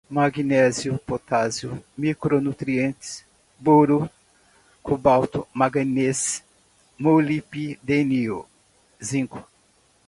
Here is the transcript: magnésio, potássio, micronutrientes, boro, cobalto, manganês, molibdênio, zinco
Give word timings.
magnésio, 0.09 0.97
potássio, 1.05 1.77
micronutrientes, 1.95 3.23
boro, 3.59 4.09
cobalto, 4.81 5.47
manganês, 5.53 6.43
molibdênio, 6.97 8.45
zinco 9.03 9.45